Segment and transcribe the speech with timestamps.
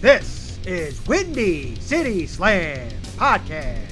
[0.00, 3.82] this is Windy City Slam Podcast.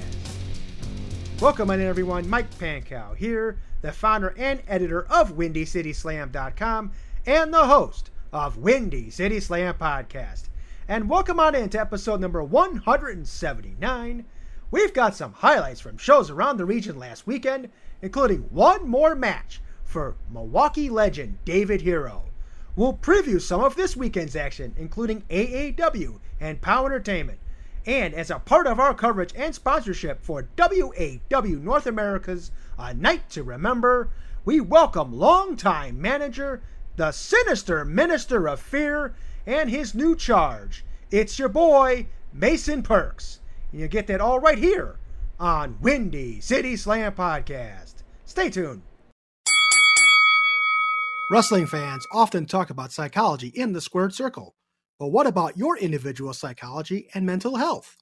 [1.40, 2.30] Welcome in, everyone.
[2.30, 6.92] Mike Pankow here, the founder and editor of WindyCitySlam.com
[7.26, 10.44] and the host of Windy City Slam Podcast.
[10.86, 14.24] And welcome on into episode number 179.
[14.70, 17.68] We've got some highlights from shows around the region last weekend,
[18.00, 22.26] including one more match for Milwaukee legend David Hero.
[22.76, 27.38] We'll preview some of this weekend's action, including AAW and POWW Entertainment.
[27.86, 33.30] And as a part of our coverage and sponsorship for WAW North America's A Knight
[33.30, 34.10] to Remember,
[34.44, 36.60] we welcome longtime manager,
[36.96, 39.14] the sinister Minister of Fear,
[39.46, 40.84] and his new charge.
[41.10, 43.38] It's your boy, Mason Percs.
[43.72, 44.96] And you get that all right here
[45.40, 48.02] on Windy City Slam Podcast.
[48.26, 48.82] Stay tuned.
[51.28, 54.54] Wrestling fans often talk about psychology in the squared circle.
[54.96, 57.96] But what about your individual psychology and mental health?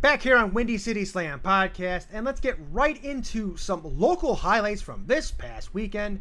[0.00, 4.82] Back here on Windy City Slam podcast, and let's get right into some local highlights
[4.82, 6.20] from this past weekend.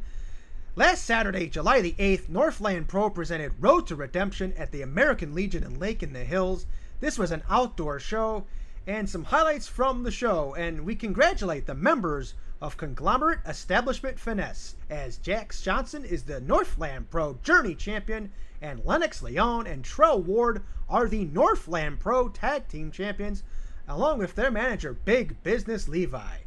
[0.76, 5.64] Last Saturday, July the 8th, Northland Pro presented Road to Redemption at the American Legion
[5.64, 6.66] in Lake in the Hills.
[7.00, 8.46] This was an outdoor show,
[8.88, 14.76] and some highlights from the show, and we congratulate the members of Conglomerate Establishment Finesse,
[14.90, 18.32] as Jax Johnson is the Northland Pro Journey Champion,
[18.62, 23.44] and Lennox Leon and Trell Ward are the Northland Pro Tag Team Champions,
[23.88, 26.40] along with their manager, Big Business Levi.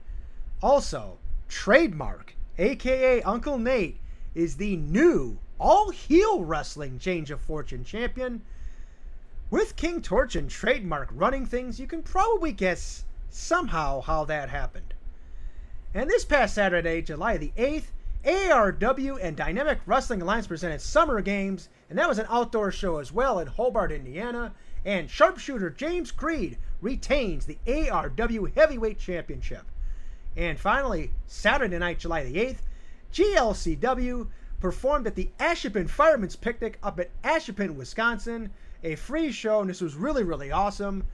[0.63, 1.19] Also,
[1.49, 3.99] Trademark, aka Uncle Nate,
[4.35, 8.43] is the new all heel wrestling Change of Fortune champion.
[9.51, 14.93] With King Torch and Trademark running things, you can probably guess somehow how that happened.
[15.95, 17.89] And this past Saturday, July the 8th,
[18.25, 23.13] ARW and Dynamic Wrestling Alliance presented Summer Games, and that was an outdoor show as
[23.13, 24.55] well in Hobart, Indiana.
[24.87, 29.65] And sharpshooter James Creed retains the ARW Heavyweight Championship.
[30.35, 32.63] And finally, Saturday night, July the 8th,
[33.13, 34.29] GLCW
[34.61, 38.51] performed at the Ashippun Fireman's Picnic up at Ashippun, Wisconsin.
[38.83, 41.05] A free show, and this was really, really awesome.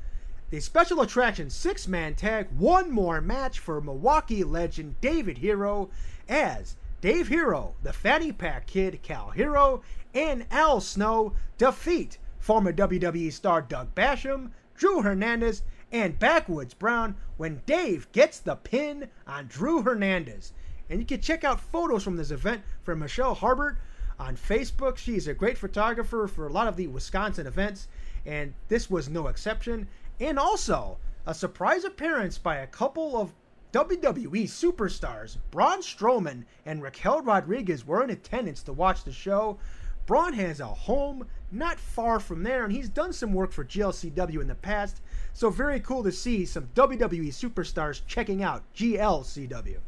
[0.51, 5.91] The special attraction six man tag one more match for Milwaukee legend David Hero
[6.27, 9.83] as Dave Hero, the Fanny Pack Kid Cal Hero,
[10.15, 17.61] and Al Snow defeat former WWE star Doug Basham, Drew Hernandez, and Backwoods Brown when
[17.67, 20.55] Dave gets the pin on Drew Hernandez.
[20.89, 23.77] And you can check out photos from this event from Michelle Harbert
[24.19, 24.97] on Facebook.
[24.97, 27.87] She's a great photographer for a lot of the Wisconsin events,
[28.25, 29.89] and this was no exception
[30.21, 33.33] and also a surprise appearance by a couple of
[33.73, 35.37] WWE superstars.
[35.51, 39.59] Braun Strowman and Raquel Rodriguez were in attendance to watch the show.
[40.07, 44.41] Braun has a home not far from there, and he's done some work for GLCW
[44.41, 45.03] in the past,
[45.35, 49.79] so very cool to see some WWE superstars checking out GLCW.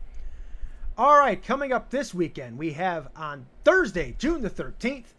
[0.99, 5.15] All right, coming up this weekend, we have on Thursday, June the 13th,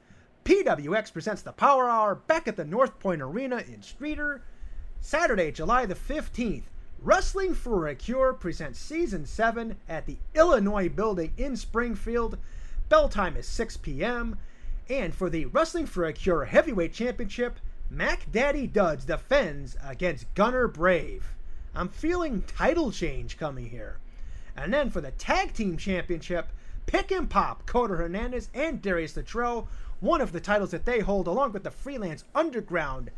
[0.46, 4.42] PWX presents the Power Hour back at the North Point Arena in Streator.
[5.04, 6.66] Saturday, July the 15th,
[7.00, 12.38] Wrestling for a Cure presents Season 7 at the Illinois Building in Springfield.
[12.88, 14.38] Bell time is 6 p.m.
[14.88, 17.60] And for the Wrestling for a Cure Heavyweight Championship,
[17.90, 21.34] Mac Daddy Duds defends against Gunner Brave.
[21.74, 23.98] I'm feeling title change coming here.
[24.56, 26.50] And then for the Tag Team Championship,
[26.86, 29.68] Pick and Pop, Coda Hernandez, and Darius Luttrell,
[30.00, 33.10] one of the titles that they hold, along with the Freelance Underground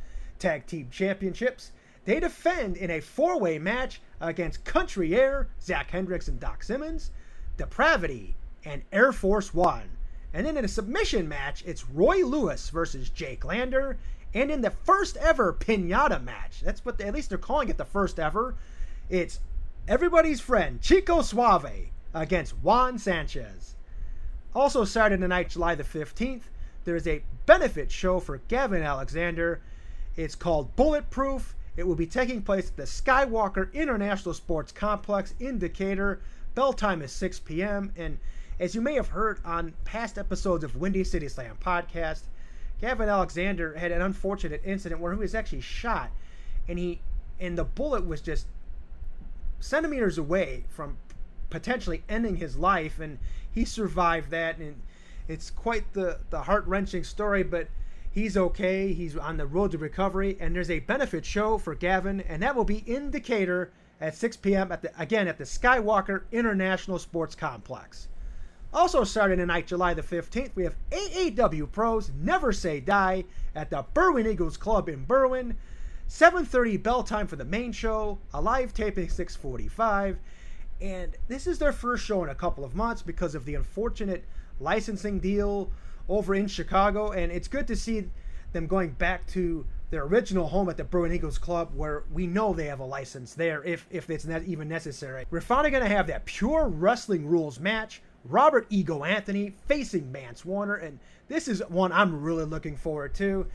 [0.43, 1.71] Tag Team Championships.
[2.03, 7.11] They defend in a four way match against Country Air, Zach Hendricks and Doc Simmons,
[7.55, 8.35] Depravity,
[8.65, 9.91] and Air Force One.
[10.33, 13.97] And then in a submission match, it's Roy Lewis versus Jake Lander,
[14.33, 17.77] And in the first ever pinata match, that's what they, at least they're calling it
[17.77, 18.55] the first ever.
[19.09, 19.39] It's
[19.87, 23.75] everybody's friend Chico Suave against Juan Sanchez.
[24.53, 26.49] Also, Saturday night, July the 15th,
[26.83, 29.61] there is a benefit show for Gavin Alexander.
[30.15, 31.55] It's called Bulletproof.
[31.75, 36.21] It will be taking place at the Skywalker International Sports Complex in Decatur.
[36.53, 37.91] Bell time is 6 p.m.
[37.95, 38.19] And
[38.59, 42.25] as you may have heard on past episodes of Windy City Slam podcast,
[42.79, 46.11] Gavin Alexander had an unfortunate incident where he was actually shot,
[46.67, 47.01] and he
[47.39, 48.45] and the bullet was just
[49.59, 50.97] centimeters away from
[51.49, 53.17] potentially ending his life, and
[53.51, 54.75] he survived that, and
[55.27, 57.67] it's quite the the heart wrenching story, but.
[58.13, 58.93] He's okay.
[58.93, 62.55] He's on the road to recovery, and there's a benefit show for Gavin, and that
[62.55, 64.71] will be in Decatur at 6 p.m.
[64.71, 68.09] at the again at the Skywalker International Sports Complex.
[68.71, 73.23] Also Saturday night, July the 15th, we have AAW Pros Never Say Die
[73.55, 75.55] at the Berwyn Eagles Club in Berwyn.
[76.07, 78.19] 7:30 bell time for the main show.
[78.31, 80.17] A live taping 6:45,
[80.79, 84.25] and this is their first show in a couple of months because of the unfortunate
[84.59, 85.71] licensing deal
[86.09, 88.09] over in Chicago, and it's good to see
[88.51, 92.53] them going back to their original home at the Berwyn Eagles Club, where we know
[92.53, 95.25] they have a license there, if if it's not even necessary.
[95.29, 98.01] We're finally going to have that pure wrestling rules match.
[98.25, 100.97] Robert Ego Anthony facing Mance Warner, and
[101.27, 103.45] this is one I'm really looking forward to.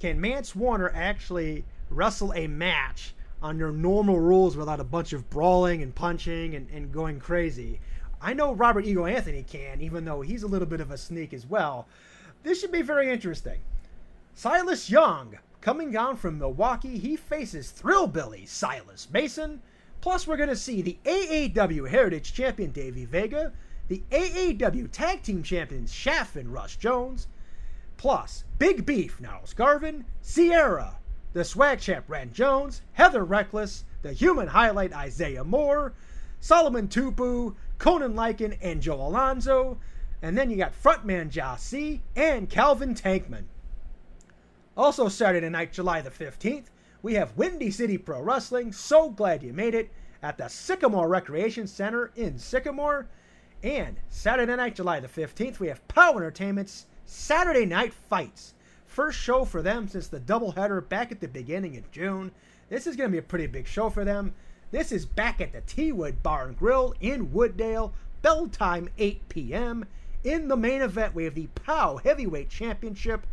[0.00, 5.82] Can Mance Warner actually wrestle a match under normal rules without a bunch of brawling
[5.82, 7.80] and punching and, and going crazy?
[8.24, 11.34] I know Robert Ego Anthony can, even though he's a little bit of a sneak
[11.34, 11.86] as well.
[12.42, 13.60] This should be very interesting.
[14.32, 19.60] Silas Young, coming down from Milwaukee, he faces Thrillbilly Silas Mason.
[20.00, 23.52] Plus, we're going to see the AAW Heritage Champion Davey Vega,
[23.88, 27.26] the AAW Tag Team Champions Shaft and Rush Jones,
[27.98, 30.96] plus Big Beef Niles Garvin, Sierra,
[31.34, 35.92] the Swag Champ Rand Jones, Heather Reckless, the Human Highlight Isaiah Moore,
[36.40, 39.78] Solomon Tupu, Conan Lycan, and Joe Alonzo.
[40.22, 43.44] And then you got frontman Jasi and Calvin Tankman.
[44.76, 46.66] Also, Saturday night, July the 15th,
[47.02, 48.72] we have Windy City Pro Wrestling.
[48.72, 49.90] So glad you made it
[50.22, 53.06] at the Sycamore Recreation Center in Sycamore.
[53.62, 58.54] And Saturday night, July the 15th, we have POWW Entertainment's Saturday Night Fights.
[58.86, 62.32] First show for them since the doubleheader back at the beginning of June.
[62.68, 64.34] This is going to be a pretty big show for them.
[64.74, 67.92] This is back at the T Wood Bar and Grill in Wood Dale.
[68.22, 69.84] Bell time 8 p.m.
[70.24, 73.24] In the main event, we have the POWW Heavyweight Championship.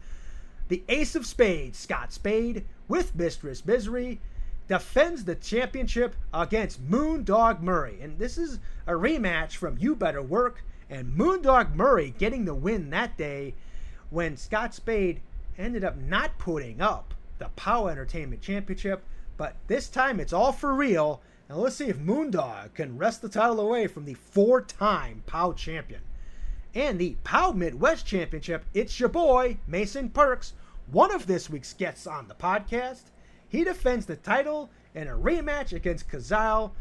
[0.68, 4.20] The Ace of Spades, Scott Spade, with Mistress Misery,
[4.68, 8.00] defends the championship against Moondog Murray.
[8.00, 12.92] And this is a rematch from You Better Work and Moondog Murray getting the win
[12.92, 13.56] that day
[14.12, 15.22] when Scott Spade
[15.58, 19.02] ended up not putting up the POWW Entertainment Championship.
[19.38, 21.20] But this time it's all for real
[21.52, 26.00] now let's see if Moondog can wrest the title away from the four-time POWW champion.
[26.74, 30.54] And the POWW Midwest Championship, it's your boy, Mason Percs,
[30.90, 33.02] one of this week's guests on the podcast.
[33.50, 36.72] He defends the title in a rematch against Kazal.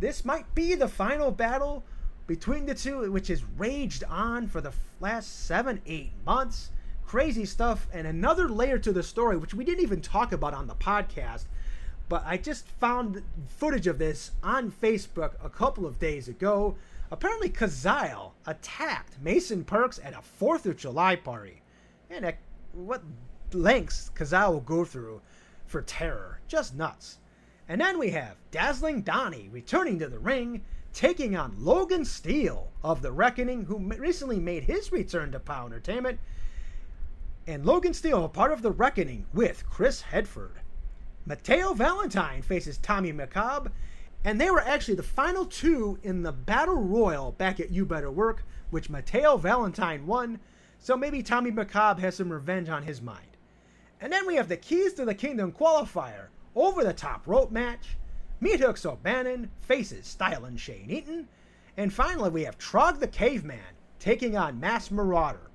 [0.00, 1.84] This might be the final battle
[2.26, 6.70] between the two, which has raged on for the last seven, eight months.
[7.04, 10.68] Crazy stuff, and another layer to the story, which we didn't even talk about on
[10.68, 11.44] the podcast,
[12.08, 16.76] but I just found footage of this on Facebook a couple of days ago.
[17.10, 21.62] Apparently, Kazile attacked Mason Percs at a 4th of July party.
[22.10, 22.38] And at
[22.72, 23.02] what
[23.52, 25.20] lengths Kazile will go through
[25.66, 26.40] for terror.
[26.46, 27.18] Just nuts.
[27.68, 33.02] And then we have Dazzling Donnie returning to the ring, taking on Logan Steele of
[33.02, 36.20] The Reckoning, who recently made his return to POWW Entertainment.
[37.48, 40.58] And Logan Steele, a part of The Reckoning with Chris Hedford.
[41.28, 43.72] Mateo Valentine faces Tommy McCobb,
[44.24, 48.12] and they were actually the final two in the Battle Royal back at You Better
[48.12, 50.38] Work, which Mateo Valentine won,
[50.78, 53.36] so maybe Tommy McCobb has some revenge on his mind.
[54.00, 57.96] And then we have the Keys to the Kingdom qualifier, over the top rope match.
[58.40, 61.28] Meat Hooks O'Bannon faces Styling Shane Eaton.
[61.76, 63.58] And finally, we have Trog the Caveman
[63.98, 65.50] taking on Mass Marauder.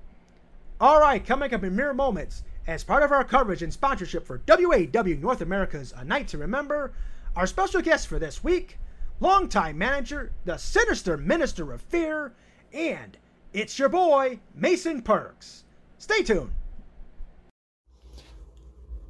[0.80, 4.40] All right, coming up in mere moments, as part of our coverage and sponsorship for
[4.46, 6.92] WAW North America's A Knight to Remember,
[7.34, 8.78] our special guest for this week,
[9.20, 12.34] longtime manager, the sinister minister of fear,
[12.72, 13.16] and
[13.52, 15.62] it's your boy, Mason Percs.
[15.98, 16.52] Stay tuned.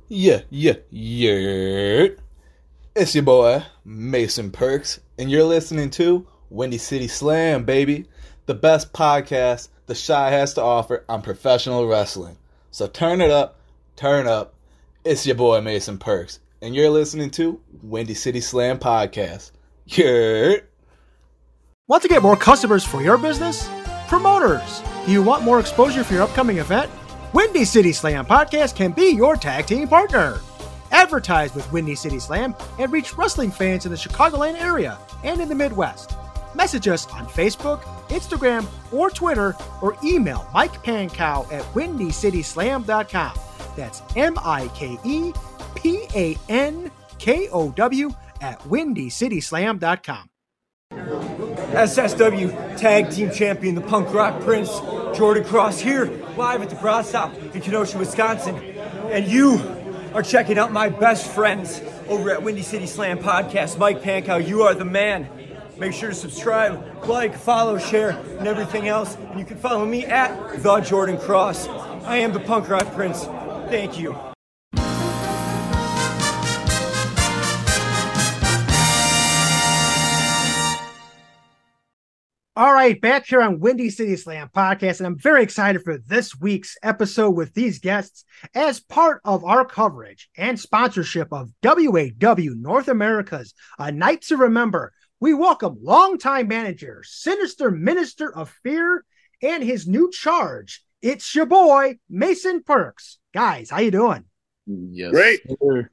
[0.09, 2.09] Yeah, yeah, yeah.
[2.95, 8.07] It's your boy, Mason Percs, and you're listening to Windy City Slam, baby.
[8.45, 12.37] The best podcast the Chi has to offer on professional wrestling.
[12.73, 13.59] So turn it up,
[13.97, 14.55] turn up,
[15.05, 19.50] It's your boy Mason Percs, and you're listening to Windy City Slam Podcast.
[19.85, 20.55] Yeah.
[21.87, 23.69] Want to get more customers for your business?
[24.09, 26.91] Promoters, do you want more exposure for your upcoming event?
[27.35, 30.41] Windy City Slam Podcast can be your tag team partner.
[30.93, 35.49] Advertise with Windy City Slam and reach wrestling fans in the Chicagoland area and in
[35.50, 36.14] the Midwest.
[36.55, 43.39] Message us on Facebook, Instagram, or Twitter, or email Mike Pankow at windycityslam.com.
[43.77, 45.33] That's M I K E
[45.75, 50.29] P A N K O W at windycityslam.com.
[51.73, 54.81] SSW Tag Team Champion, the Punk Rock Prince,
[55.17, 56.05] Jordan Cross here,
[56.37, 58.57] live at the Brat Stop in Kenosha, Wisconsin.
[58.57, 59.59] And you
[60.13, 63.79] are checking out my best friends over at Windy City Slam Podcast.
[63.79, 65.27] Mike Pankow, you are the man.
[65.83, 69.17] Make sure to subscribe, like, follow, share, and everything else.
[69.17, 71.67] And you can follow me at The Jordan Cross.
[72.05, 73.25] I am the Punk Rock Prince.
[73.69, 74.17] Thank you.
[82.55, 86.39] All right, back here on Windy City Slam podcast, and I'm very excited for this
[86.39, 88.25] week's episode with these guests
[88.55, 94.93] as part of our coverage and sponsorship of WAW North America's A Knight to Remember.
[95.23, 99.05] We welcome longtime manager, Sinister Minister of Fear,
[99.41, 100.83] and his new charge.
[101.00, 103.19] It's your boy Mason Percs.
[103.33, 104.25] Guys, how you doing?
[104.67, 105.12] Yes.
[105.12, 105.43] Great.
[105.62, 105.88] sir.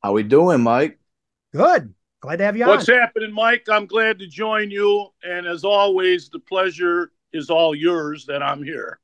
[0.00, 1.00] How we doing, Mike?
[1.52, 1.92] Good.
[2.20, 2.94] Glad to have you What's on.
[2.94, 3.66] happening, Mike?
[3.68, 5.08] I'm glad to join you.
[5.24, 9.00] And as always, the pleasure is all yours that I'm here.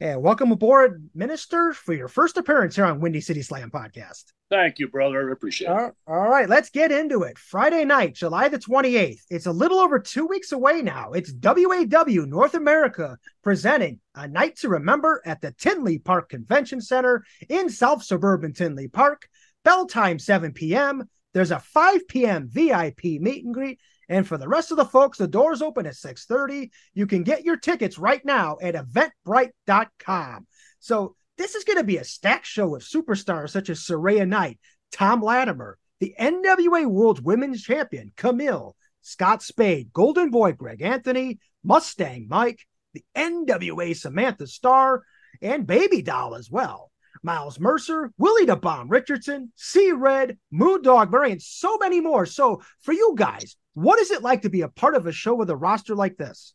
[0.00, 4.32] Yeah, welcome aboard, Minister, for your first appearance here on Windy City Slam podcast.
[4.48, 5.28] Thank you, brother.
[5.28, 5.72] I appreciate it.
[5.72, 7.38] All all right, let's get into it.
[7.38, 9.20] Friday night, July the 28th.
[9.28, 11.12] It's a little over two weeks away now.
[11.12, 17.22] It's WAW North America presenting a Knight to remember at the Tinley Park Convention Center
[17.50, 19.28] in South Suburban Tinley Park.
[19.64, 21.10] Bell time 7 p.m.
[21.34, 22.48] There's a 5 p.m.
[22.50, 23.78] VIP meet and greet.
[24.10, 26.70] And for the rest of the folks, the doors open at 6:30.
[26.94, 30.46] You can get your tickets right now at eventbrite.com.
[30.80, 34.58] So this is going to be a stacked show with superstars such as Saraya Knight,
[34.90, 42.26] Tom Latimer, the NWA World Women's Champion Camille, Scott Spade, Golden Boy Greg Anthony, Mustang
[42.28, 45.04] Mike, the NWA Samantha Starr,
[45.40, 46.90] and Baby Doll as well.
[47.22, 52.26] Miles Mercer, Willie the Bomb Richardson, C Red, Moon Dog Murray, and so many more.
[52.26, 55.34] So, for you guys, what is it like to be a part of a show
[55.34, 56.54] with a roster like this?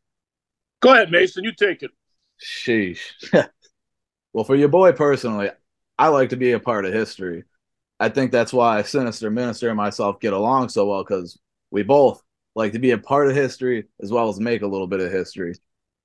[0.81, 1.43] Go ahead, Mason.
[1.43, 1.91] You take it.
[2.41, 2.99] Sheesh.
[4.33, 5.49] well, for your boy personally,
[5.97, 7.43] I like to be a part of history.
[7.99, 11.39] I think that's why Sinister Minister and myself get along so well because
[11.71, 12.21] we both
[12.53, 15.11] like to be a part of history as well as make a little bit of
[15.11, 15.53] history.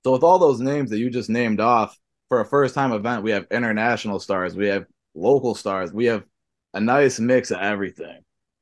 [0.05, 1.99] So, with all those names that you just named off,
[2.31, 6.25] for a first time event, we have international stars, we have local stars, we have
[6.73, 8.21] a nice mix of everything,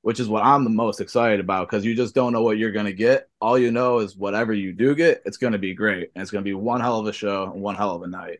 [0.08, 2.72] which is what I'm the most excited about because you just don't know what you're
[2.72, 3.28] going to get.
[3.42, 6.12] All you know is whatever you do get, it's going to be great.
[6.14, 8.06] And it's going to be one hell of a show and one hell of a
[8.06, 8.38] night.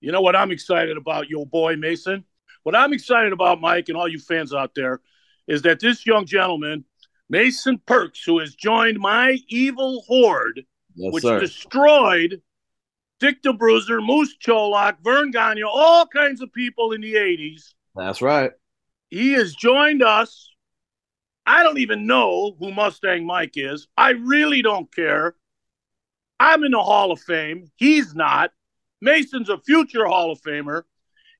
[0.00, 2.24] You know what I'm excited about, your boy Mason?
[2.62, 5.02] What I'm excited about, Mike, and all you fans out there,
[5.46, 6.86] is that this young gentleman,
[7.28, 10.64] Mason Percs, who has joined my evil horde,
[10.94, 11.38] Yes, which sir.
[11.38, 12.40] destroyed
[13.20, 17.74] Dick the Bruiser, Moose Cholak, Verne Gagne, all kinds of people in the 80s.
[17.94, 18.52] That's right.
[19.10, 20.48] He has joined us.
[21.46, 23.88] I don't even know who Mustang Mike is.
[23.96, 25.34] I really don't care.
[26.38, 27.70] I'm in the Hall of Fame.
[27.76, 28.52] He's not.
[29.00, 30.82] Mason's a future Hall of Famer.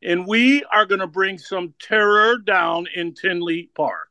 [0.03, 4.09] And we are going to bring some terror down in Tinley Park.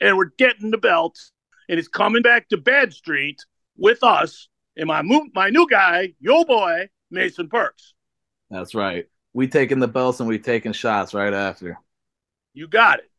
[0.00, 1.30] And we're getting the belts.
[1.68, 3.38] And it's coming back to Bed Street
[3.76, 7.92] with us and my, mo- my new guy, yo boy, Mason Percs.
[8.50, 9.06] That's right.
[9.32, 11.78] We taking the belts and we taking shots right after.
[12.52, 13.09] You got it.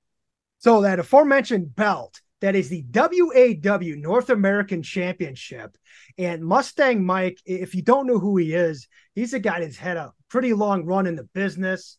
[0.62, 5.76] So that aforementioned belt that is the WAW North American Championship.
[6.20, 9.98] And Mustang Mike, if you don't know who he is, he's a guy that's had
[9.98, 11.98] a pretty long run in the business.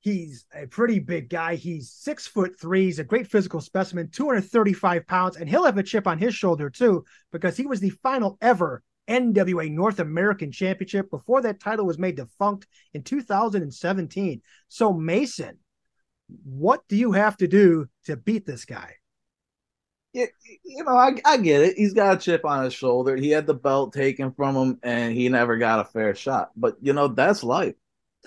[0.00, 1.56] He's a pretty big guy.
[1.56, 2.86] He's six foot three.
[2.86, 6.70] He's a great physical specimen, 235 pounds, and he'll have a chip on his shoulder
[6.70, 11.98] too, because he was the final ever NWA North American Championship before that title was
[11.98, 14.40] made defunct in 2017.
[14.68, 15.58] So, Mason,
[16.44, 18.94] what do you have to do to beat this guy?
[20.12, 20.26] Yeah,
[20.62, 21.78] you know, I, I get it.
[21.78, 23.16] He's got a chip on his shoulder.
[23.16, 26.50] He had the belt taken from him and he never got a fair shot.
[26.54, 27.74] But, you know, that's life.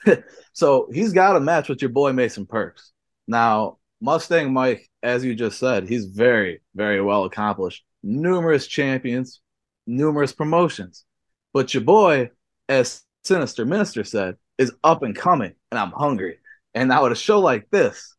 [0.54, 2.92] so he's got a match with your boy Mason Percs.
[3.28, 7.84] Now, Mustang Mike, as you just said, he's very, very well accomplished.
[8.02, 9.42] Numerous champions,
[9.86, 11.06] numerous promotions.
[11.54, 12.32] But your boy,
[12.68, 16.38] as Sinister Minister said, is up and coming, and I'm hungry.
[16.76, 18.16] And now at a show like this,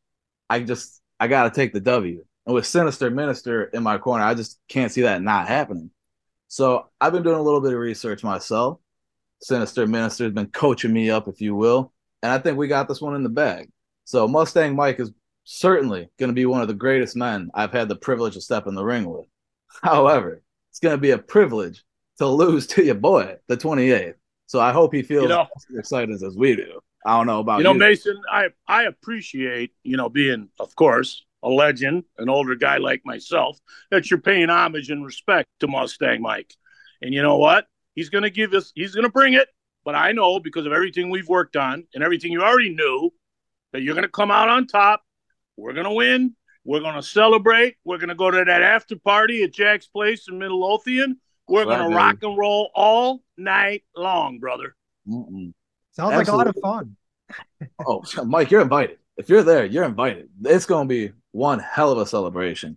[0.51, 2.25] I just I gotta take the W.
[2.47, 5.91] And with Sinister Minister in my corner, I just can't see that not happening.
[6.49, 8.79] So I've been doing a little bit of research myself.
[9.43, 11.93] Sinister Minister has been coaching me up, if you will.
[12.23, 13.71] And I think we got this one in the bag.
[14.05, 15.13] So Mustang Mike is
[15.45, 18.67] certainly going to be one of the greatest men I've had the privilege to step
[18.67, 19.27] in the ring with.
[19.83, 21.85] However, it's going to be a privilege
[22.19, 24.15] to lose to your boy, the 28th.
[24.47, 26.81] So I hope he feels you know, as excited as we do.
[27.07, 27.79] I don't know about you know, you.
[27.79, 28.21] Mason.
[28.31, 33.59] I I appreciate you know being, of course, a legend, an older guy like myself,
[33.91, 36.53] that you're paying homage and respect to Mustang Mike.
[37.01, 37.67] And you know what?
[37.95, 38.73] He's going to give us.
[38.75, 39.49] He's going to bring it.
[39.85, 43.13] But I know because of everything we've worked on and everything you already knew
[43.73, 45.03] that you're going to come out on top.
[45.57, 46.35] We're going to win.
[46.65, 47.77] We're going to celebrate.
[47.85, 51.21] We're going to go to that after party at Jack's Place in Midlothian.
[51.47, 54.75] We're going to rock and roll all night long, brother.
[55.09, 55.55] Mm-mm.
[55.97, 56.45] Sounds Absolutely.
[56.45, 56.97] like a lot of fun.
[57.87, 58.99] oh, Mike, you're invited.
[59.17, 60.29] If you're there, you're invited.
[60.45, 62.77] It's going to be one hell of a celebration.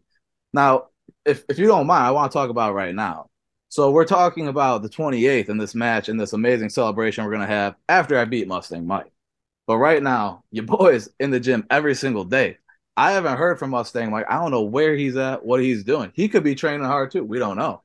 [0.53, 0.85] Now,
[1.25, 3.29] if, if you don't mind, I want to talk about right now.
[3.67, 7.41] So we're talking about the 28th in this match and this amazing celebration we're going
[7.41, 9.11] to have after I beat Mustang Mike.
[9.67, 12.57] But right now, your boy is in the gym every single day.
[12.95, 14.25] I haven't heard from Mustang Mike.
[14.29, 16.11] I don't know where he's at, what he's doing.
[16.15, 17.23] He could be training hard too.
[17.23, 17.81] We don't know.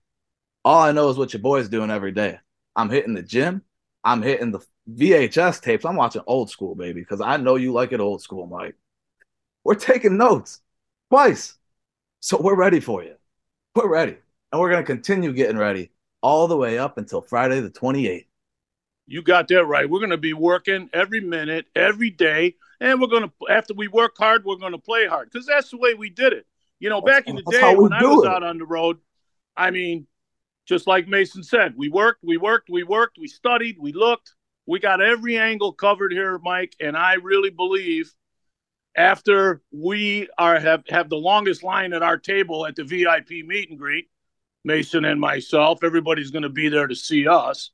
[0.65, 2.39] All I know is what your boy's doing every day.
[2.77, 3.63] I'm hitting the gym.
[4.03, 4.61] I'm hitting the
[4.93, 5.85] VHS tapes.
[5.85, 8.77] I'm watching old school, baby, because I know you like it old school, Mike.
[9.65, 10.61] We're taking notes
[11.11, 11.57] twice.
[12.21, 13.15] So we're ready for you.
[13.75, 14.17] We're ready.
[14.53, 15.91] And we're going to continue getting ready
[16.23, 18.27] all the way up until Friday the 28th.
[19.07, 19.89] You got that right.
[19.89, 22.55] We're going to be working every minute, every day.
[22.81, 25.71] And we're going to, after we work hard, we're going to play hard because that's
[25.71, 26.47] the way we did it.
[26.79, 28.31] You know, back in the day when I was it.
[28.31, 28.99] out on the road,
[29.57, 30.07] I mean,
[30.67, 34.35] just like Mason said, we worked, we worked, we worked, we studied, we looked.
[34.67, 36.75] We got every angle covered here, Mike.
[36.81, 38.13] And I really believe
[38.97, 43.71] after we are have, have the longest line at our table at the VIP meet
[43.71, 44.09] and greet,
[44.65, 47.71] Mason and myself, everybody's going to be there to see us.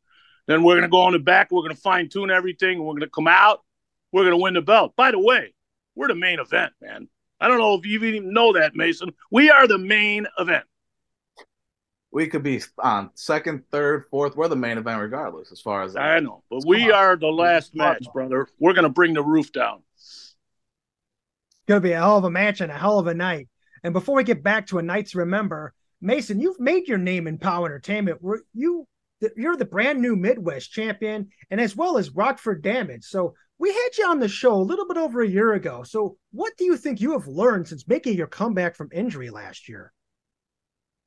[0.46, 1.50] Then we're going to go on the back.
[1.50, 2.80] We're going to fine tune everything.
[2.80, 3.60] We're going to come out.
[4.10, 4.96] We're going to win the belt.
[4.96, 5.54] By the way,
[5.94, 7.08] we're the main event, man.
[7.40, 9.12] I don't know if you even know that, Mason.
[9.30, 10.64] We are the main event.
[12.12, 14.36] We could be on second, third, fourth.
[14.36, 16.42] We're the main event regardless, as far as I know.
[16.50, 18.48] But we are the last match, brother.
[18.58, 20.34] We're going to bring the roof down It's
[21.68, 23.48] going to be a hell of a match and a hell of a night.
[23.82, 27.26] And before we get back to a Knight to remember, Mason, you've made your name
[27.26, 28.20] in POWW Entertainment.
[28.54, 28.86] You
[29.36, 33.04] you're the brand new Midwest champion, and as well as Rockford Damage.
[33.04, 35.82] So we had you on the show a little bit over a year ago.
[35.82, 39.68] So what do you think you have learned since making your comeback from injury last
[39.68, 39.92] year?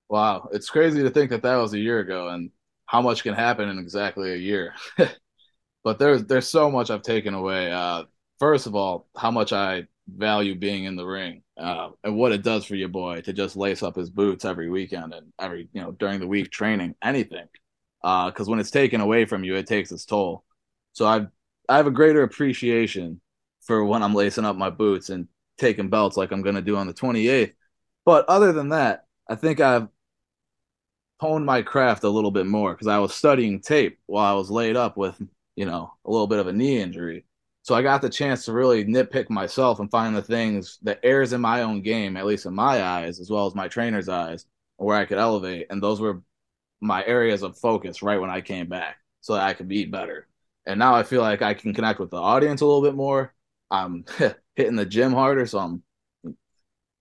[0.10, 2.52] Wow, it's crazy to think that that was a year ago, and
[2.86, 4.74] how much can happen in exactly a year.
[5.84, 7.72] but there's there's so much I've taken away.
[7.72, 8.04] Uh,
[8.40, 12.44] first of all, how much I value being in the ring uh, and what it
[12.44, 15.82] does for your boy to just lace up his boots every weekend and every you
[15.82, 17.48] know during the week training anything
[18.02, 20.44] because uh, when it's taken away from you it takes its toll
[20.92, 21.26] so i
[21.70, 23.22] i have a greater appreciation
[23.62, 26.76] for when i'm lacing up my boots and taking belts like i'm going to do
[26.76, 27.54] on the 28th
[28.06, 29.88] but other than that i think i've
[31.24, 34.52] honed my craft a little bit more because i was studying tape while i was
[34.52, 35.22] laid up with
[35.56, 37.24] you know a little bit of a knee injury
[37.64, 41.32] so I got the chance to really nitpick myself and find the things that errs
[41.32, 44.46] in my own game, at least in my eyes, as well as my trainer's eyes,
[44.76, 45.68] where I could elevate.
[45.70, 46.22] And those were
[46.82, 50.28] my areas of focus right when I came back so that I could be better.
[50.66, 53.34] And now I feel like I can connect with the audience a little bit more.
[53.72, 54.04] I'm
[54.56, 55.84] hitting the gym harder, so I'm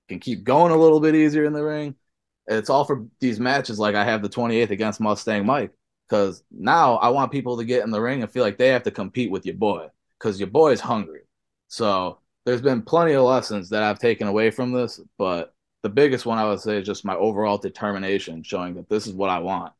[0.09, 1.97] can keep going a little bit easier in the ring.
[2.47, 5.73] It's all for these matches like I have the 28th against Mustang Mike.
[6.09, 8.83] Because now I want people to get in the ring and feel like they have
[8.83, 11.23] to compete with your boy because your boy is hungry.
[11.69, 16.27] So there's been plenty of lessons that I've taken away from this, but the biggest
[16.27, 19.39] one I would say is just my overall determination, showing that this is what I
[19.39, 19.73] want.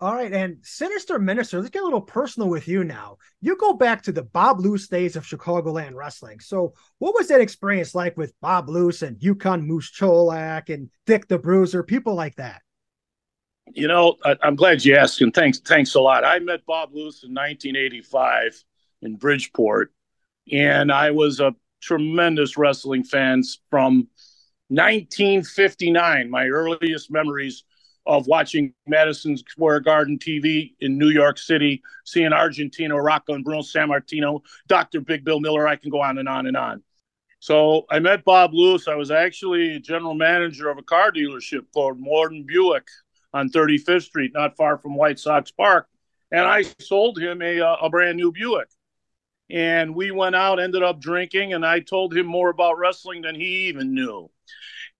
[0.00, 3.16] All right, and Sinister Minister, let's get a little personal with you now.
[3.40, 6.40] You go back to the Bob Luce days of Chicagoland wrestling.
[6.40, 11.28] So, what was that experience like with Bob Luce and Yukon Moose Cholak and Dick
[11.28, 12.60] the Bruiser, people like that?
[13.72, 16.24] You know, I, am glad you asked, and thanks, thanks a lot.
[16.24, 18.62] I met Bob Luce in 1985
[19.02, 19.92] in Bridgeport,
[20.50, 24.08] and I was a tremendous wrestling fan from
[24.68, 26.30] 1959.
[26.30, 27.62] My earliest memories
[28.06, 33.62] of watching Madison Square Garden TV in New York City, seeing Argentina, Rocca, and Bruno
[33.62, 35.00] Sammartino, Dr.
[35.00, 35.66] Big Bill Miller.
[35.66, 36.82] I can go on and on and on.
[37.40, 38.88] So I met Bob Luce.
[38.88, 42.86] I was actually general manager of a car dealership called Morton Buick
[43.34, 45.88] on 35th Street, not far from White Sox Park,
[46.30, 48.68] and I sold him a, uh, a brand new Buick.
[49.50, 53.34] and we went out, ended up drinking, and I told him more about wrestling than
[53.34, 54.30] he even knew.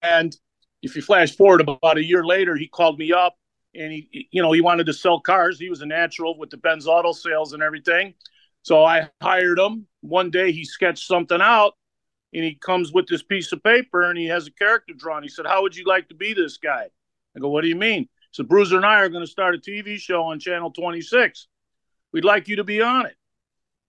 [0.03, 0.37] And
[0.85, 3.37] if you flash forward about a year later, he called me up
[3.75, 5.59] and he, you know, he wanted to sell cars.
[5.59, 8.15] He was a natural with the Benz auto sales and everything.
[8.63, 9.87] So I hired him.
[10.03, 11.73] One day he sketched something out
[12.35, 15.23] and he comes with this piece of paper and he has a character drawn.
[15.23, 16.89] He said, How would you like to be this guy?
[17.35, 18.09] I go, What do you mean?
[18.33, 21.47] So Bruiser and I are going to start a TV show on Channel 26.
[22.13, 23.17] We'd like you to be on it.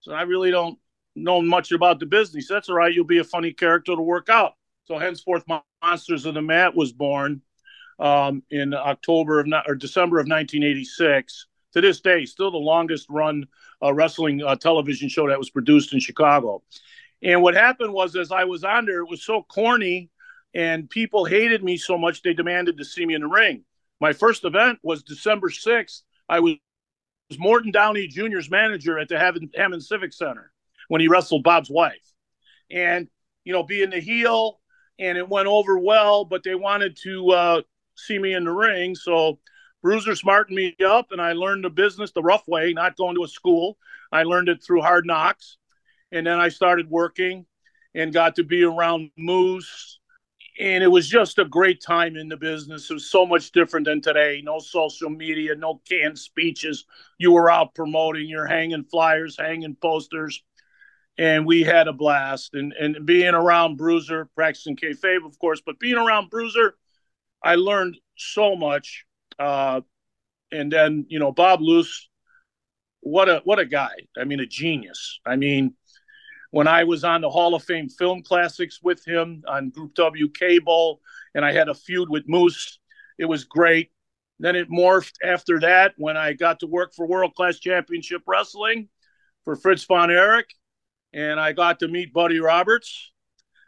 [0.00, 0.78] So I really don't
[1.14, 2.48] know much about the business.
[2.48, 2.92] That's all right.
[2.92, 4.54] You'll be a funny character to work out.
[4.84, 5.44] So henceforth,
[5.82, 7.42] Monsters of the Mat was born
[7.98, 11.46] um, in October of or December of 1986.
[11.72, 13.46] To this day, still the longest run
[13.82, 16.62] uh, wrestling uh, television show that was produced in Chicago.
[17.22, 20.10] And what happened was, as I was on there, it was so corny,
[20.54, 23.64] and people hated me so much they demanded to see me in the ring.
[24.00, 26.02] My first event was December 6th.
[26.28, 26.56] I was
[27.38, 30.52] Morton Downey Jr.'s manager at the Hammond Civic Center
[30.88, 32.12] when he wrestled Bob's wife.
[32.70, 33.08] And,
[33.44, 34.60] you know, being the heel,
[34.98, 37.62] and it went over well, but they wanted to uh,
[37.96, 38.94] see me in the ring.
[38.94, 39.38] So
[39.82, 43.24] Bruiser smartened me up, and I learned the business the rough way, not going to
[43.24, 43.76] a school.
[44.12, 45.58] I learned it through hard knocks.
[46.12, 47.46] And then I started working
[47.94, 49.98] and got to be around Moose
[50.58, 52.90] and it was just a great time in the business.
[52.90, 54.40] It was so much different than today.
[54.42, 56.86] No social media, no canned speeches.
[57.18, 60.42] You were out promoting, you're hanging flyers, hanging posters,
[61.18, 62.54] and we had a blast.
[62.54, 66.74] And and being around Bruiser, practicing kayfabe, of course, but being around Bruiser,
[67.42, 69.04] I learned so much.
[69.38, 69.82] Uh,
[70.52, 72.08] and then you know Bob Luce,
[73.00, 73.94] what a what a guy.
[74.18, 75.20] I mean, a genius.
[75.26, 75.74] I mean
[76.50, 80.28] when I was on the Hall of Fame Film Classics with him on Group W
[80.30, 81.00] cable,
[81.34, 82.78] and I had a feud with Moose.
[83.18, 83.90] It was great.
[84.38, 88.88] Then it morphed after that when I got to work for World Class Championship Wrestling
[89.44, 90.48] for Fritz von Erich,
[91.16, 93.10] and I got to meet Buddy Roberts.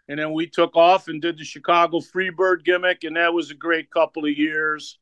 [0.06, 3.54] And then we took off and did the Chicago Freebird gimmick, and that was a
[3.54, 4.98] great couple of years.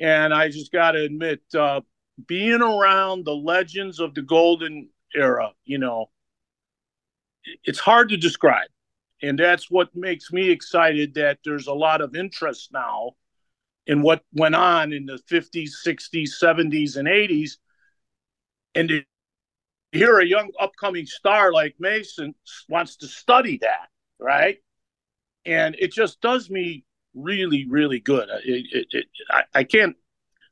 [0.00, 1.82] And I just got to admit, uh,
[2.26, 6.10] being around the legends of the golden era, you know,
[7.64, 8.68] it's hard to describe.
[9.22, 13.12] And that's what makes me excited that there's a lot of interest now
[13.86, 17.52] in what went on in the 50s, 60s, 70s, and 80s.
[18.74, 19.04] And
[19.92, 22.34] hear a young upcoming star like Mason
[22.68, 24.58] wants to study that, right?
[25.44, 28.28] And it just does me really, really good.
[28.44, 29.96] It, it, it, I, I can't,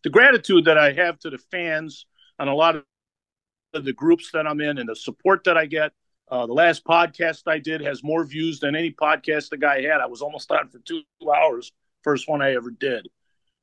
[0.04, 2.06] the gratitude that I have to the fans
[2.38, 5.92] and a lot of the groups that I'm in and the support that I get
[6.28, 10.00] uh, the last podcast I did has more views than any podcast the guy had.
[10.00, 11.72] I was almost on for two hours,
[12.02, 13.08] first one I ever did.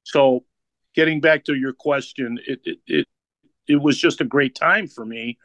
[0.04, 0.46] So,
[0.96, 3.08] getting back to your question, it it,
[3.68, 5.38] it was just a great time for me,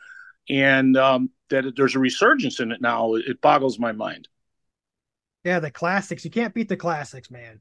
[0.49, 3.15] and um, that there's a resurgence in it now.
[3.15, 4.29] It boggles my mind.
[5.45, 6.25] Yeah, the classics.
[6.25, 7.61] You can't beat the classics, man.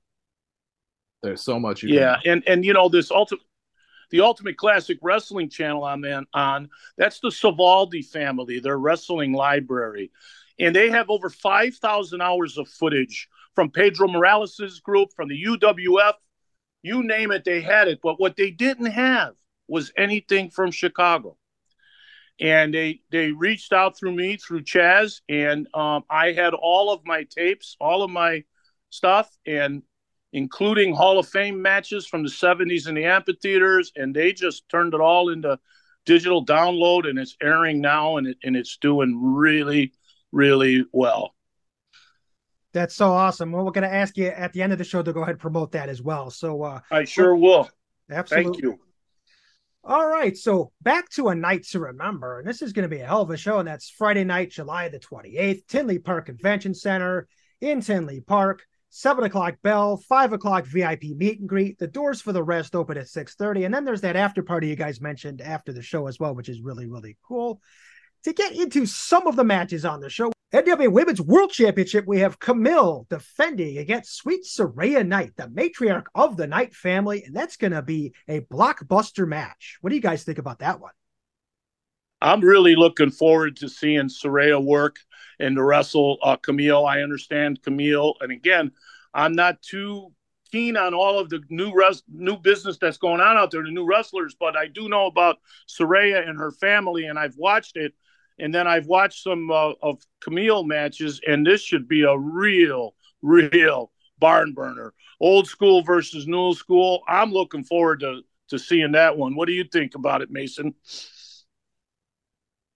[1.24, 1.84] There's so much.
[1.84, 2.34] yeah, can...
[2.34, 3.42] and and you know this ultimate
[4.10, 6.70] the Ultimate Classic Wrestling channel I'm in, on.
[6.98, 10.12] That's the Savoldi family, their wrestling library.
[10.60, 16.14] And they have over 5,000 hours of footage from Pedro Morales' group, from the UWF,
[16.84, 18.00] you name it, they had it.
[18.02, 19.34] But what they didn't have
[19.68, 21.38] was anything from Chicago.
[22.40, 27.06] And they they reached out through me through Chaz, and um, I had all of
[27.06, 28.44] my tapes, all of my
[28.90, 29.82] stuff, and
[30.34, 34.94] including Hall of Fame matches from the 70s in the amphitheaters, and they just turned
[34.94, 35.58] it all into
[36.06, 39.94] digital download, and it's airing now, and it, and it's doing really,
[40.32, 41.34] really well.
[42.74, 43.52] That's so awesome.
[43.52, 45.32] Well, we're going to ask you at the end of the show to go ahead
[45.32, 46.30] and promote that as well.
[46.30, 47.70] So uh, I sure will.
[48.10, 48.52] Absolutely.
[48.52, 48.80] Thank you.
[49.90, 53.00] All right, so back to a Knight to remember, and this is going to be
[53.00, 56.74] a hell of a show, and that's Friday night, July the 28th, Tinley Park Convention
[56.74, 57.26] Center
[57.62, 58.64] in Tinley Park.
[58.90, 61.78] 7 o'clock bell, 5 o'clock VIP meet and greet.
[61.78, 63.66] The doors for the rest open at 6.30.
[63.66, 66.50] And then there's that after party you guys mentioned after the show as well, which
[66.50, 67.62] is really, really cool.
[68.24, 72.20] To get into some of the matches on the show, NWA Women's World Championship, we
[72.20, 77.24] have Camille defending against Sweet Saraya Knight, the matriarch of the Knight family.
[77.26, 79.78] And that's going to be a blockbuster match.
[79.82, 80.94] What do you guys think about that one?
[82.22, 84.98] I'm really looking forward to seeing Saraya work
[85.40, 86.86] and to wrestle uh, Camille.
[86.86, 88.72] I understand Camille, and again,
[89.14, 90.14] I'm not too
[90.52, 93.70] keen on all of the new res- new business that's going on out there, the
[93.70, 95.38] new wrestlers, but I do know about
[95.70, 97.94] Saraya and her family, and I've watched it,
[98.40, 102.96] and then I've watched some uh, of Camille matches, and this should be a real,
[103.22, 104.94] real barn burner.
[105.20, 107.02] Old school versus new school.
[107.08, 109.36] I'm looking forward to to seeing that one.
[109.36, 110.74] What do you think about it, Mason?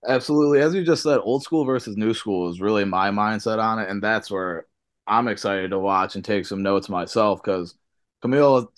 [0.07, 0.59] Absolutely.
[0.59, 3.89] As you just said, old school versus new school is really my mindset on it.
[3.89, 4.65] And that's where
[5.05, 7.75] I'm excited to watch and take some notes myself because
[8.21, 8.71] Camille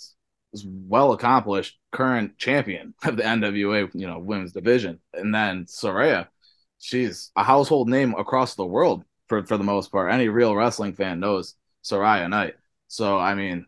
[0.51, 4.99] is well accomplished current champion of the NWA, you know, women's division.
[5.13, 6.27] And then Saraya,
[6.83, 10.11] she's a household name across the world for, for the most part.
[10.11, 12.55] Any real wrestling fan knows Saraya Knight.
[12.89, 13.65] So, I mean,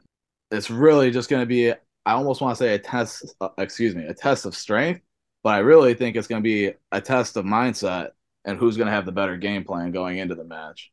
[0.52, 3.96] it's really just going to be, I almost want to say a test, uh, excuse
[3.96, 5.02] me, a test of strength,
[5.44, 8.10] but I really think it's going to be a test of mindset
[8.44, 10.92] and who's going to have the better game plan going into the match.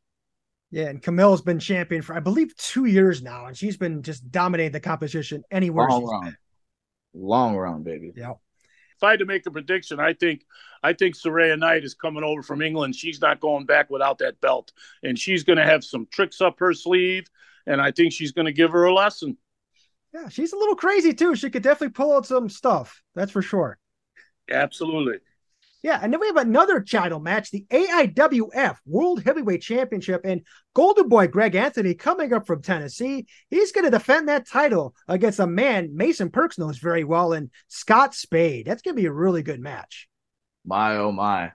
[0.71, 4.31] Yeah, and Camille's been champion for I believe two years now, and she's been just
[4.31, 6.37] dominating the competition anywhere long she's run, been.
[7.13, 8.13] long run, baby.
[8.15, 8.33] Yeah.
[9.03, 10.45] If I had to make a prediction, I think
[10.81, 12.95] I think Saraya Knight is coming over from England.
[12.95, 14.71] She's not going back without that belt,
[15.03, 17.27] and she's going to have some tricks up her sleeve,
[17.67, 19.35] and I think she's going to give her a lesson.
[20.13, 21.35] Yeah, she's a little crazy too.
[21.35, 23.03] She could definitely pull out some stuff.
[23.13, 23.77] That's for sure.
[24.49, 25.17] Absolutely.
[25.83, 30.41] Yeah, and then we have another title match, the AIWF World Heavyweight Championship, and
[30.73, 33.27] Golden Boy Greg Anthony coming up from Tennessee.
[33.49, 37.51] He's going to defend that title against a man Mason Percs knows very well, and
[37.67, 38.65] Scott Spade.
[38.65, 40.07] That's going to be a really good match.
[40.65, 41.51] My oh my,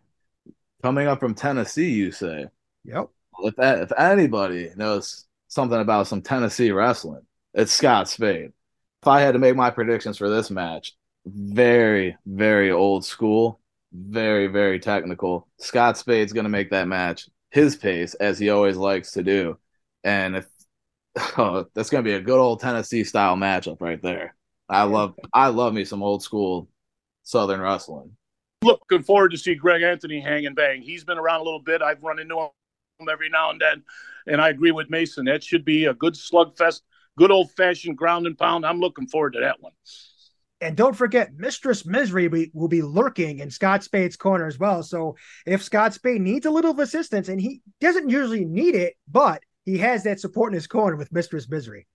[0.82, 2.48] coming up from Tennessee, you say?
[2.84, 3.08] Yep.
[3.40, 7.22] If that, if anybody knows something about some Tennessee wrestling,
[7.54, 8.52] it's Scott Spade.
[9.00, 10.92] If I had to make my predictions for this match,
[11.24, 13.60] very very old school
[13.92, 15.48] very, very technical.
[15.58, 19.58] Scott Spade's going to make that match his pace, as he always likes to do.
[20.04, 20.46] And if
[21.38, 24.34] oh, that's going to be a good old Tennessee style matchup right there.
[24.68, 26.68] I love, I love me some old school
[27.22, 28.16] Southern wrestling.
[28.62, 30.82] Looking forward to see Greg Anthony hang and bang.
[30.82, 31.80] He's been around a little bit.
[31.80, 33.84] I've run into him every now and then,
[34.26, 35.24] and I agree with Mason.
[35.26, 36.82] That should be a good slugfest,
[37.16, 38.66] good old fashioned ground and pound.
[38.66, 39.72] I'm looking forward to that one.
[40.60, 44.82] And don't forget, Mistress Misery will be lurking in Scott Spade's corner as well.
[44.82, 45.16] So
[45.46, 49.42] if Scott Spade needs a little of assistance, and he doesn't usually need it, but
[49.64, 51.86] he has that support in his corner with Mistress Misery.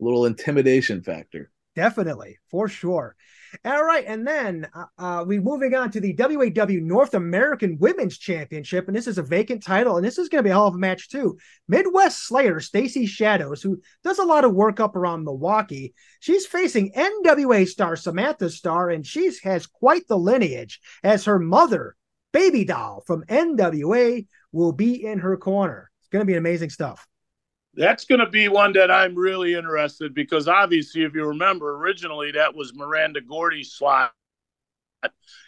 [0.00, 1.50] A little intimidation factor.
[1.74, 3.16] Definitely, for sure.
[3.64, 8.18] All right, and then uh, uh, we moving on to the WAW North American Women's
[8.18, 10.68] Championship, and this is a vacant title, and this is going to be a hell
[10.68, 11.36] of a match too.
[11.68, 16.92] Midwest Slayer Stacy Shadows, who does a lot of work up around Milwaukee, she's facing
[16.92, 21.96] NWA star Samantha Starr, and she has quite the lineage, as her mother,
[22.32, 25.90] Baby Doll from NWA, will be in her corner.
[26.00, 27.06] It's going to be amazing stuff.
[27.76, 32.32] That's going to be one that I'm really interested because obviously, if you remember, originally
[32.32, 34.12] that was Miranda Gordy's slot,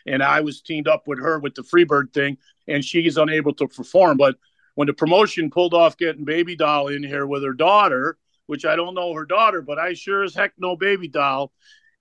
[0.07, 3.69] and I was teamed up with her with the Freebird thing, and she's unable to
[3.69, 4.17] perform.
[4.17, 4.37] But
[4.75, 8.77] when the promotion pulled off getting Baby Doll in here with her daughter, which I
[8.77, 11.53] don't know her daughter, but I sure as heck know Baby Doll,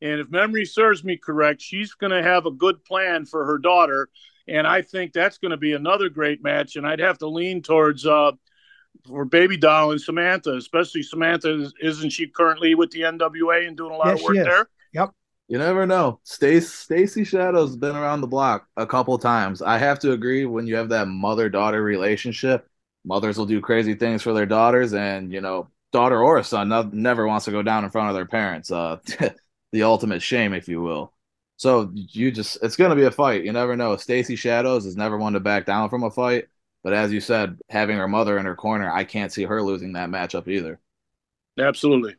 [0.01, 3.57] and if memory serves me correct, she's going to have a good plan for her
[3.57, 4.09] daughter,
[4.47, 6.75] and I think that's going to be another great match.
[6.75, 8.05] And I'd have to lean towards.
[8.05, 8.31] Uh,
[9.07, 11.71] for Baby Doll and Samantha, especially Samantha.
[11.81, 14.67] Isn't she currently with the NWA and doing a lot yes, of work there?
[14.93, 15.11] Yep.
[15.47, 16.19] You never know.
[16.23, 19.61] Stacy Stacy Shadow's been around the block a couple times.
[19.61, 22.67] I have to agree when you have that mother daughter relationship,
[23.05, 26.89] mothers will do crazy things for their daughters, and you know, daughter or son no,
[26.91, 28.71] never wants to go down in front of their parents.
[28.71, 28.97] Uh,
[29.71, 31.13] the ultimate shame, if you will.
[31.57, 33.45] So you just it's gonna be a fight.
[33.45, 33.95] You never know.
[33.97, 36.45] Stacy Shadows is never one to back down from a fight.
[36.85, 39.93] But as you said, having her mother in her corner, I can't see her losing
[39.93, 40.79] that matchup either.
[41.59, 42.13] Absolutely.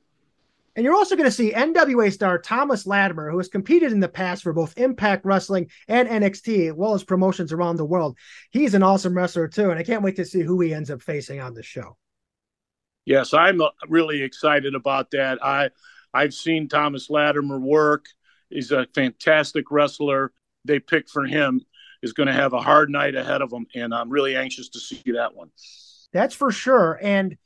[0.75, 4.09] And you're also going to see NWA star Thomas Latimer, who has competed in the
[4.09, 8.19] past for both Impact Wrestling and NXT, as well as promotions around the world.
[8.51, 9.71] He's an awesome wrestler, too.
[9.71, 11.97] And I can't wait to see who he ends up facing on the show.
[13.05, 15.39] Yes, I'm uh, really excited about that.
[15.45, 15.71] I,
[16.13, 18.07] I've seen Thomas Latimer work.
[18.51, 20.33] He's a fantastic wrestler.
[20.65, 21.61] They picked for him
[22.03, 24.81] is going to have a hard night ahead of them, and I'm really anxious to
[24.81, 25.51] see that one.
[26.13, 26.99] That's for sure.
[27.03, 27.37] And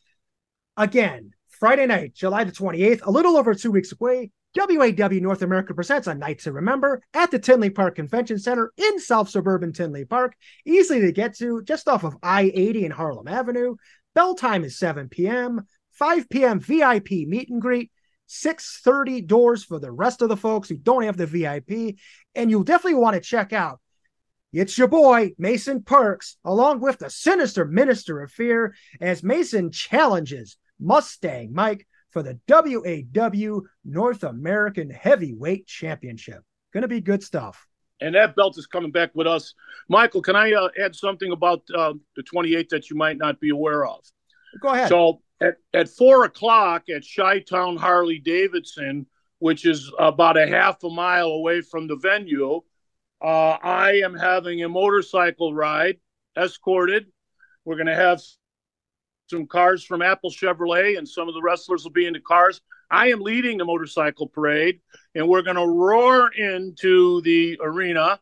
[0.76, 5.74] again, Friday night, July the 28th, a little over two weeks away, WAW North America
[5.74, 10.04] presents a Knight to remember at the Tinley Park Convention Center in South Suburban Tinley
[10.04, 10.34] Park,
[10.66, 13.76] easily to get to just off of I 80 and Harlem Avenue.
[14.14, 16.58] Bell time is 7 p.m., 5 p.m.
[16.58, 17.92] VIP meet and greet.
[18.28, 21.96] 6:30 doors for the rest of the folks who don't have the VIP
[22.36, 23.80] and you'll definitely want to check out
[24.52, 30.56] it's your boy, Mason Percs, along with the sinister Minister of Fear, as Mason challenges
[30.80, 36.42] Mustang Mike for the WAW North American Heavyweight Championship.
[36.72, 37.66] Going to be good stuff.
[38.00, 39.54] And that belt is coming back with us.
[39.88, 43.50] Michael, can I uh, add something about uh, the 28th that you might not be
[43.50, 44.00] aware of?
[44.60, 44.88] Go ahead.
[44.88, 49.06] So at, at 4 o'clock at Chi Town Harley Davidson,
[49.38, 52.62] which is about a half a mile away from the venue,
[53.22, 55.98] Uh, I am having a motorcycle ride
[56.36, 57.06] escorted.
[57.64, 58.22] We're going to have
[59.28, 62.60] some cars from Apple Chevrolet, and some of the wrestlers will be in the cars.
[62.90, 64.80] I am leading the motorcycle parade,
[65.14, 68.20] and we're going to roar into the arena.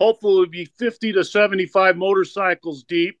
[0.00, 3.20] Hopefully, it'll be 50 to 75 motorcycles deep.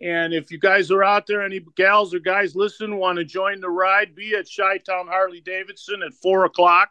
[0.00, 3.60] And if you guys are out there, any gals or guys listen, want to join
[3.60, 6.90] the ride, be at Chi Town Harley Davidson at four o'clock.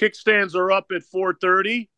[0.00, 1.88] Kickstands are up at 4:30,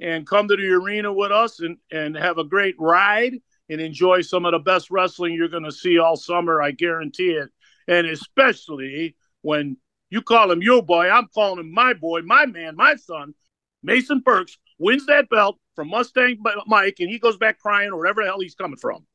[0.00, 3.34] and come to the arena with us and and have a great ride
[3.68, 6.60] and enjoy some of the best wrestling you're going to see all summer.
[6.60, 7.48] I guarantee it.
[7.88, 9.76] And especially when
[10.10, 13.34] you call him your boy, I'm calling him my boy, my man, my son.
[13.82, 18.22] Mason Percs wins that belt from Mustang Mike, and he goes back crying or wherever
[18.22, 19.06] the hell he's coming from.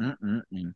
[0.00, 0.74] Mm-mm-mm.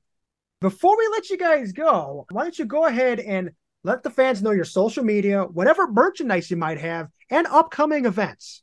[0.61, 3.51] Before we let you guys go, why don't you go ahead and
[3.85, 8.63] let the fans know your social media, whatever merchandise you might have, and upcoming events.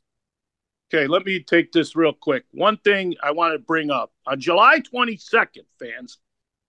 [0.92, 2.44] Okay, let me take this real quick.
[2.50, 6.18] One thing I want to bring up on July 22nd, fans,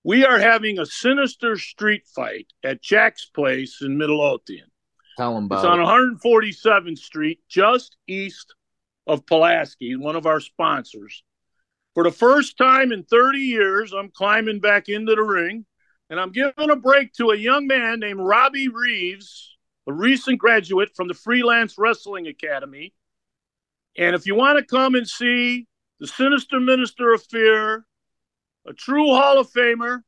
[0.03, 4.67] we are having a sinister street fight at Jack's Place in Midlothian.
[5.17, 6.21] Tell them about It's on it.
[6.23, 8.53] 147th Street, just east
[9.07, 11.23] of Pulaski, one of our sponsors.
[11.93, 15.65] For the first time in 30 years, I'm climbing back into the ring
[16.09, 20.95] and I'm giving a break to a young man named Robbie Reeves, a recent graduate
[20.95, 22.93] from the Freelance Wrestling Academy.
[23.97, 25.67] And if you want to come and see
[25.99, 27.85] the Sinister Minister of Fear,
[28.67, 30.01] a true Hall of Famer,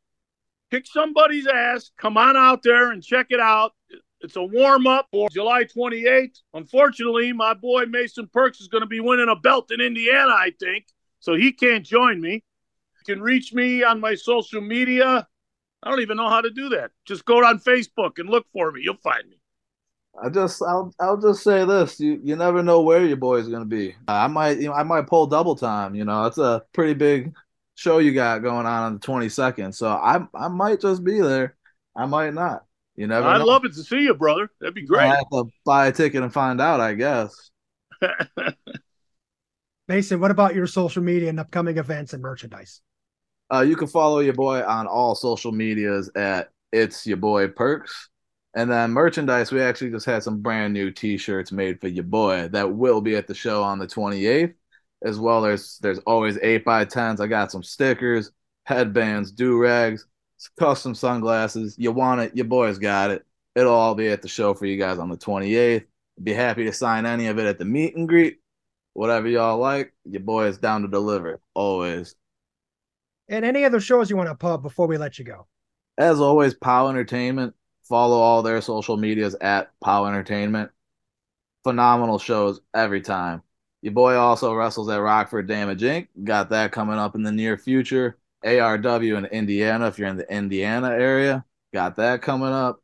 [0.72, 3.74] kick somebody's ass, come on out there and check it out.
[4.22, 6.40] It's a warm up for July 28th.
[6.54, 10.52] Unfortunately, my boy Mason Percs is going to be winning a belt in Indiana, I
[10.60, 10.88] think,
[11.20, 12.34] so he can't join me.
[12.34, 15.28] You can reach me on my social media.
[15.86, 16.92] I don't even know how to do that.
[17.06, 18.82] Just go on Facebook and look for me.
[18.84, 19.38] You'll find me.
[20.22, 23.66] I just I'll I'll just say this: you you never know where your boy's gonna
[23.66, 23.96] be.
[24.08, 25.94] I might you know I might pull double time.
[25.94, 27.34] You know, that's a pretty big
[27.76, 29.74] show you got going on on the twenty second.
[29.74, 31.56] So I I might just be there.
[31.96, 32.64] I might not.
[32.96, 33.28] You never.
[33.28, 33.46] I'd know.
[33.46, 34.50] love it to see you, brother.
[34.60, 35.04] That'd be great.
[35.04, 36.80] I have to buy a ticket and find out.
[36.80, 37.52] I guess.
[39.88, 42.82] Mason, what about your social media and upcoming events and merchandise?
[43.54, 47.92] Uh, you can follow your boy on all social medias at it's your boy Percs.
[48.56, 52.48] And then merchandise, we actually just had some brand new T-shirts made for your boy
[52.50, 54.54] that will be at the show on the 28th.
[55.04, 57.20] As well, there's there's always eight by tens.
[57.20, 58.32] I got some stickers,
[58.64, 60.08] headbands, do rags,
[60.58, 61.76] custom sunglasses.
[61.78, 62.36] You want it?
[62.36, 63.26] Your boy's got it.
[63.56, 65.86] It'll all be at the show for you guys on the 28th.
[66.24, 68.40] Be happy to sign any of it at the meet and greet.
[68.94, 72.16] Whatever y'all like, your boy is down to deliver always.
[73.28, 75.48] And any other shows you want to pub before we let you go?
[75.98, 77.56] As always, POWW Entertainment.
[77.84, 80.72] Follow all their social medias at POWW Entertainment.
[81.64, 83.42] Phenomenal shows every time.
[83.82, 86.08] Your boy also wrestles at Rockford Damage Inc.
[86.24, 88.18] Got that coming up in the near future.
[88.44, 91.44] ARW in Indiana, if you're in the Indiana area.
[91.74, 92.82] Got that coming up.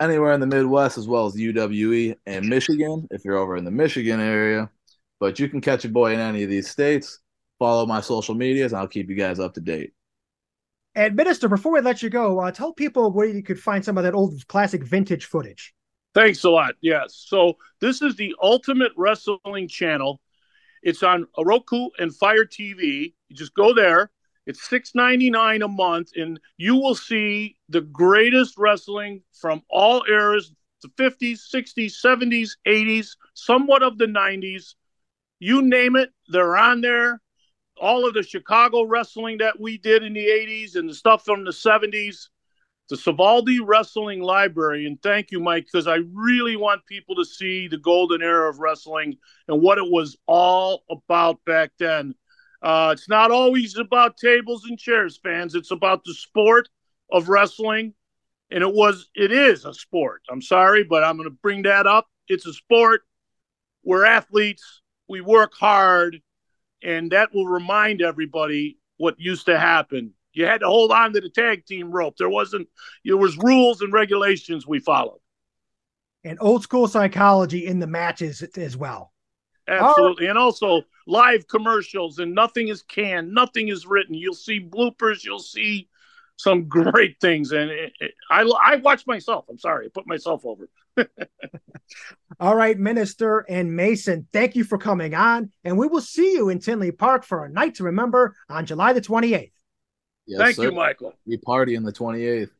[0.00, 3.70] Anywhere in the Midwest, as well as UWE and Michigan, if you're over in the
[3.70, 4.70] Michigan area.
[5.18, 7.20] But you can catch your boy in any of these states.
[7.60, 9.92] Follow my social medias, and I'll keep you guys up to date.
[10.94, 13.98] And Minister, before we let you go, uh, tell people where you could find some
[13.98, 15.74] of that old classic vintage footage.
[16.14, 16.74] Thanks a lot.
[16.80, 17.22] Yes.
[17.28, 20.20] So this is the Ultimate Wrestling Channel.
[20.82, 23.12] It's on Roku and Fire TV.
[23.28, 24.10] You just go there.
[24.46, 30.02] It's six ninety nine a month, and you will see the greatest wrestling from all
[30.08, 30.50] eras:
[30.82, 34.74] the fifties, sixties, seventies, eighties, somewhat of the nineties.
[35.38, 37.20] You name it, they're on there.
[37.80, 41.44] All of the Chicago wrestling that we did in the eighties and the stuff from
[41.44, 42.30] the seventies
[42.90, 44.84] the Savaldi Wrestling Library.
[44.84, 48.58] And thank you, Mike, because I really want people to see the golden era of
[48.58, 49.16] wrestling
[49.48, 52.14] and what it was all about back then.
[52.60, 55.54] Uh, it's not always about tables and chairs, fans.
[55.54, 56.68] It's about the sport
[57.10, 57.94] of wrestling.
[58.50, 60.22] And it was, it is a sport.
[60.28, 62.08] I'm sorry, but I'm going to bring that up.
[62.26, 63.02] It's a sport.
[63.84, 64.82] We're athletes.
[65.08, 66.20] We work hard.
[66.82, 71.20] And that will remind everybody what used to happen you had to hold on to
[71.20, 72.16] the tag team rope.
[72.16, 72.68] There wasn't
[73.04, 75.20] there was rules and regulations we followed.
[76.24, 79.12] And old school psychology in the matches as well.
[79.66, 80.26] Absolutely.
[80.26, 84.14] And also live commercials and nothing is canned, nothing is written.
[84.14, 85.88] You'll see bloopers, you'll see
[86.36, 89.46] some great things and it, it, I I watch myself.
[89.48, 89.86] I'm sorry.
[89.86, 90.68] I put myself over.
[92.40, 96.48] All right, Minister and Mason, thank you for coming on, and we will see you
[96.48, 99.52] in Tinley Park for a Knight to remember on July the 28th.
[100.26, 100.64] Yes, thank sir.
[100.64, 101.14] you, Michael.
[101.26, 102.50] We party on the 28th.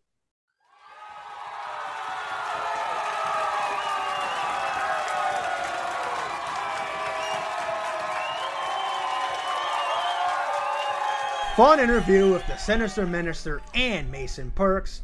[11.57, 15.01] Fun interview with the Sinister Minister and Mason Percs.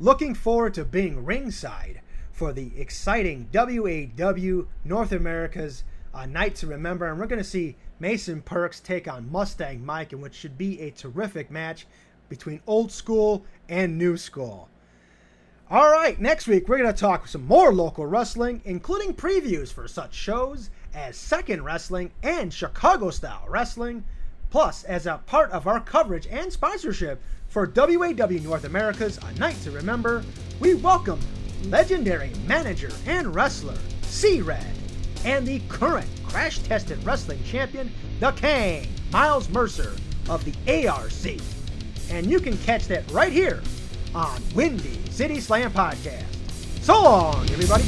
[0.00, 2.00] Looking forward to being ringside
[2.32, 7.06] for the exciting WAW North America's A Knight to Remember.
[7.06, 10.80] And we're going to see Mason Percs take on Mustang Mike, in which should be
[10.80, 11.86] a terrific match
[12.28, 14.68] between old school and new school.
[15.70, 19.86] All right, next week we're going to talk some more local wrestling, including previews for
[19.86, 24.02] such shows as Second Wrestling and Chicago Style Wrestling.
[24.50, 29.60] Plus, as a part of our coverage and sponsorship for WAW North America's A Knight
[29.62, 30.24] to Remember,
[30.58, 31.20] we welcome
[31.66, 34.74] legendary manager and wrestler C Red
[35.24, 39.94] and the current crash tested wrestling champion, the King, Miles Mercer
[40.28, 41.12] of the ARC.
[42.10, 43.62] And you can catch that right here
[44.14, 46.24] on Windy City Slam Podcast.
[46.82, 47.84] So long, everybody.